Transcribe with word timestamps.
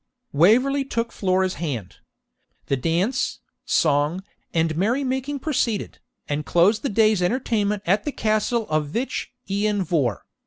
Waverley 0.33 0.83
took 0.83 1.11
Flora's 1.11 1.53
hand. 1.61 1.97
The 2.65 2.75
dance, 2.75 3.39
song, 3.65 4.23
and 4.51 4.75
merry 4.75 5.03
making 5.03 5.37
proceeded, 5.41 5.99
and 6.27 6.43
closed 6.43 6.81
the 6.81 6.89
day's 6.89 7.21
entertainment 7.21 7.83
at 7.85 8.03
the 8.03 8.11
castle 8.11 8.67
of 8.69 8.87
Vich 8.87 9.29
Ian 9.47 9.83
Vohr. 9.83 10.25